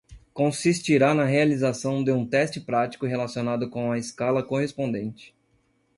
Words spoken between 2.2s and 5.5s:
teste prático relacionado com a escala correspondente.